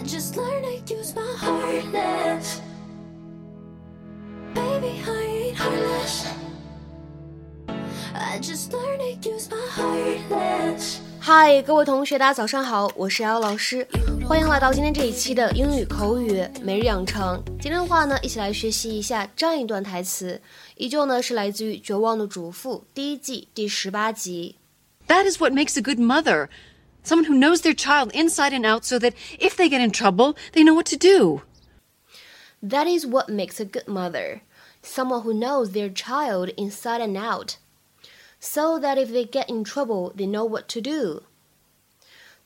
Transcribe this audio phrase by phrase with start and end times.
[0.00, 2.60] I just learned to use my heart less.
[4.54, 6.26] Baby, I ain't heartless.
[8.14, 10.98] I just learned to use my heart less.
[11.20, 13.86] 嗨，各位同学，大家早上好，我是瑶老师，
[14.26, 17.42] 欢迎来到今天这一期的英语口语每日养成。
[17.60, 20.40] 今天的话呢，一起来学习一下这样一段台词，
[20.76, 24.56] 依旧呢是来自于《绝望的主妇》第一季第十八集。
[25.08, 26.48] That is what makes a good mother.
[27.02, 30.34] Someone who knows their child inside and out so that if they get in trouble,
[30.52, 31.42] they know what to do.
[32.60, 34.40] That is what makes a good mother.
[34.82, 37.58] Someone who knows their child inside and out.
[38.40, 41.22] So that if they get in trouble, they know what to do.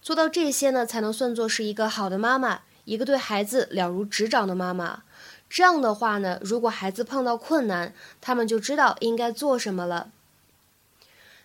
[0.03, 5.03] 做到这些呢，才能算作是一个好的妈妈，一个对孩子了如指掌的妈妈。
[5.49, 10.11] 这样的话呢，如果孩子碰到困难，他们就知道应该做什么了。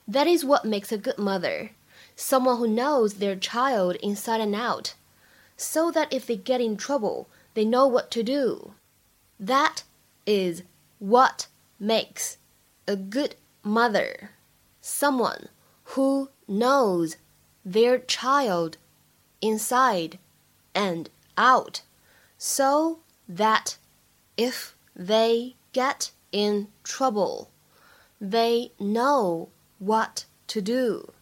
[0.10, 1.70] That is what makes a good mother.
[2.23, 4.93] Someone who knows their child inside and out.
[5.57, 8.75] So that if they get in trouble, they know what to do.
[9.41, 9.85] That
[10.27, 10.63] is
[10.99, 11.47] what
[11.79, 12.37] makes
[12.87, 14.33] a good mother.
[14.83, 15.49] Someone
[15.97, 17.17] who knows
[17.65, 18.77] their child
[19.41, 20.19] inside
[20.75, 21.81] and out.
[22.37, 22.99] So
[23.31, 23.79] that
[24.37, 27.51] if they get in trouble,
[28.21, 31.13] they know what to do.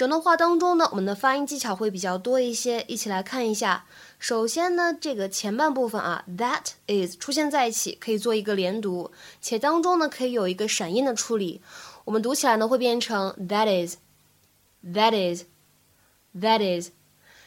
[0.00, 3.84] 整段话当中呢，我们的发音技巧会比较多一些，一起来看一下。
[4.18, 9.10] 首先呢，这个前半部分啊，that is 出现在一起，可以做一个连读，
[9.42, 11.60] 且当中呢可以有一个闪音的处理。
[12.06, 16.92] 我们读起来呢会变成 that is，that is，that is。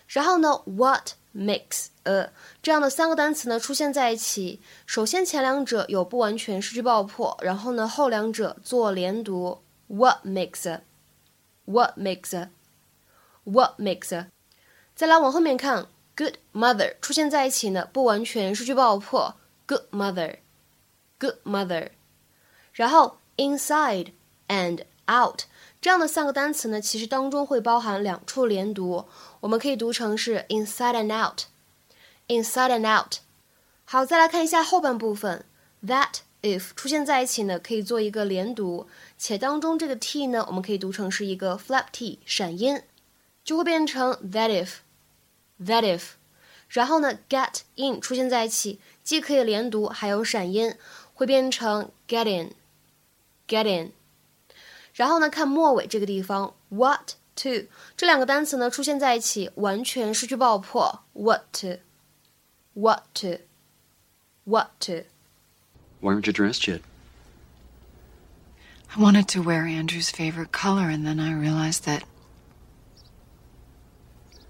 [0.05, 2.29] 然后呢，what makes a
[2.61, 10.69] 这样的三个单词呢出现在一起，首先前两者有不完全失去爆破，然后呢后两者做连读，what makes。
[10.69, 10.81] a
[11.65, 12.49] What makes a?
[13.45, 14.27] What makes？a?
[14.95, 21.89] 再来往后面看，good mother 出现在一起呢，不完全失去爆破，good mother，good mother。
[22.73, 24.11] 然后 inside
[24.47, 25.43] and out
[25.81, 29.05] 这样的三个单词呢，其实当中会包含两处连读，
[29.39, 33.17] 我们可以读成是 inside and out，inside and out。
[33.85, 35.45] 好，再来看一下后半部分
[35.85, 36.19] ，that。
[36.43, 38.87] If 出现在一起呢，可以做一个连读，
[39.17, 42.83] 且当中这个 t 呢，我们可以读成是一个 flap t 闪音，
[43.43, 46.09] 就会变成 that if，that if。
[46.67, 50.75] 然后呢，get in 出现在一起，既可以连读，还有闪音，
[51.13, 53.93] 会变成 get in，get in。
[54.93, 65.05] 然后呢，看末尾这个地方，what to 这两个单词呢出现在一起，完全失去爆破，what to，what to，what to。
[66.03, 66.81] Why aren't you dressed yet?
[68.93, 72.03] I wanted to wear Andrew's favorite color, and then I realized that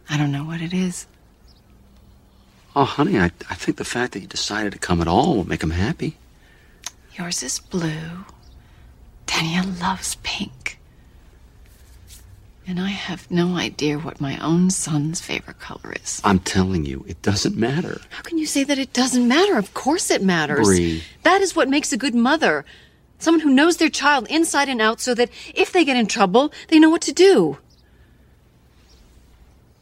[0.09, 1.06] I don't know what it is.
[2.75, 5.47] Oh, honey, I, I think the fact that you decided to come at all will
[5.47, 6.18] make him happy.
[7.19, 8.25] Yours is blue.
[9.28, 10.62] Danielle loves pink.
[12.66, 16.22] And I have no idea what my own son's favorite color is.
[16.24, 18.00] I'm telling you, it doesn't matter.
[18.09, 19.57] How can you say that it doesn't matter?
[19.57, 20.66] Of course it matters.
[20.66, 21.03] Bree.
[21.23, 22.63] That is what makes a good mother.
[23.19, 26.53] Someone who knows their child inside and out so that if they get in trouble,
[26.69, 27.57] they know what to do.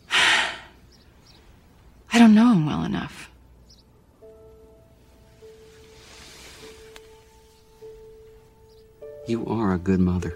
[2.14, 3.30] I don't know him well enough.
[9.28, 10.36] You are a good mother.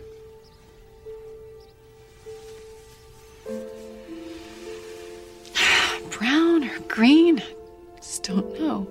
[8.05, 8.87] just don't know.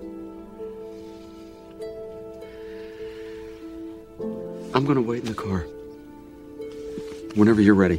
[4.72, 5.66] I'm going to wait in the car.
[7.34, 7.98] Whenever you're ready.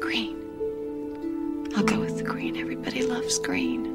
[0.00, 0.36] Green.
[1.76, 2.56] I'll go with the green.
[2.56, 3.88] Everybody loves green.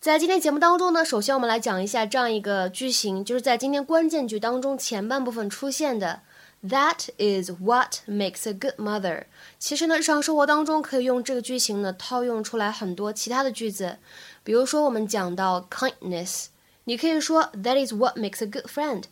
[0.00, 6.22] 在今天节目当中呢，首先我们来讲一下这样一个句型，就是在今天关键句当中前半部分出现的。
[6.65, 9.25] That is what makes a good mother。
[9.59, 13.97] 其实呢，日常生活当中可以用这个句型呢套用出来很多其他的句子，
[14.43, 16.45] 比如说我们讲到 kindness，
[16.85, 19.03] 你可以说 That is what makes a good friend。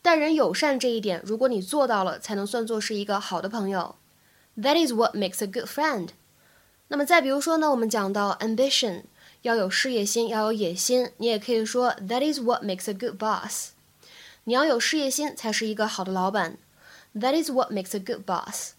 [0.00, 3.96] 待人友善这一点，如果你做到了，才能算作是一个好的朋友。
[4.56, 6.08] That is what makes a good friend。
[6.88, 9.02] 那么再比如说呢，我们讲到 ambition。
[9.42, 11.10] 要有事业心，要有野心。
[11.18, 13.72] 你也可以说 That is what makes a good boss。
[14.44, 16.56] 你要有事业心，才是一个好的老板。
[17.15, 18.71] That is what makes a good boss。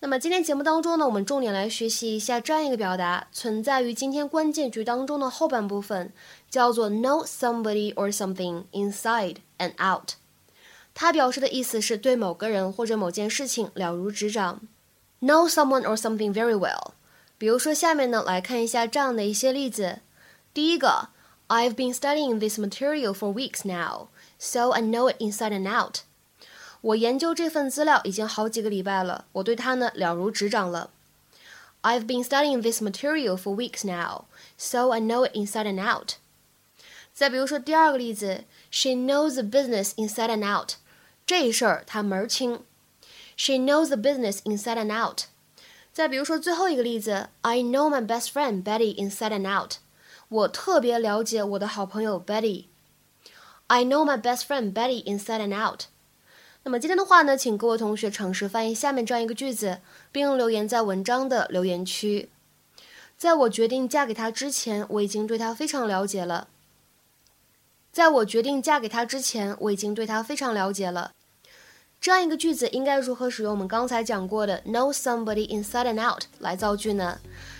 [0.00, 6.12] 那么今天节目当中呢，我们重点来学习一下这样一个表达，存在于今天关键句当中的后半部分，
[6.48, 10.12] 叫做 know somebody or something inside and out。
[10.94, 14.60] 它表示的意思是对某个人或者某件事情了如指掌。
[15.20, 16.92] Know someone or something very well。
[17.36, 19.98] 比如说，下面呢来看一下这样的一些例子。
[20.54, 21.08] 第一个，
[21.48, 24.08] I've been studying this material for weeks now,
[24.38, 26.02] so I know it inside and out。
[26.82, 30.90] 我研究这份资料已经好几个礼拜了，我对它呢了如指掌了。
[31.82, 34.24] I've been studying this material for weeks now,
[34.56, 36.14] so I know it inside and out。
[37.14, 40.74] 再比如说第二个例子，She knows the business inside and out。
[41.26, 42.64] 这事儿她门儿清。
[43.36, 45.24] She knows the business inside and out。
[45.92, 49.78] 再比如说最后一个例子，I know my best friend Betty inside and out。
[50.28, 55.84] 我特别了解我的好朋友 Betty。I know my best friend Betty inside and out。
[56.63, 59.79] 那么今天的话呢，请各位同学尝试翻译下面这样一个句子，
[60.11, 62.29] 并留言在文章的留言区。
[63.17, 66.47] 在我决定嫁给他之前，我已经对他非常了解了。
[67.91, 71.11] 在我决定嫁给他之前，我已经对他非常了解了。
[72.01, 77.19] 这样一个句子应该如何使用我们刚才讲过的 know somebody inside and out 来造句呢？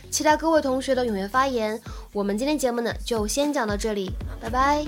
[0.10, 1.80] 期待各位同学的踊跃发言。
[2.12, 4.12] 我们今天节目呢就先讲到这里，
[4.42, 4.86] 拜拜。